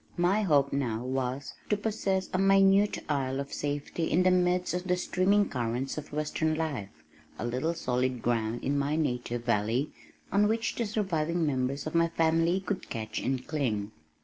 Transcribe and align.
My 0.17 0.41
hope 0.41 0.73
now 0.73 1.03
was 1.05 1.53
to 1.69 1.77
possess 1.77 2.27
a 2.33 2.39
minute 2.39 3.03
isle 3.07 3.39
of 3.39 3.53
safety 3.53 4.05
in 4.09 4.23
the 4.23 4.31
midst 4.31 4.73
of 4.73 4.85
the 4.85 4.97
streaming 4.97 5.47
currents 5.47 5.95
of 5.95 6.11
western 6.11 6.55
life 6.55 6.89
a 7.37 7.45
little 7.45 7.75
solid 7.75 8.23
ground 8.23 8.63
in 8.63 8.79
my 8.79 8.95
native 8.95 9.45
valley 9.45 9.91
on 10.31 10.47
which 10.47 10.73
the 10.73 10.87
surviving 10.87 11.45
members 11.45 11.85
of 11.85 11.93
my 11.93 12.07
family 12.07 12.61
could 12.61 12.89
catch 12.89 13.19
and 13.21 13.45
cling. 13.45 13.91